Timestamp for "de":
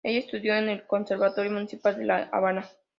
1.95-2.05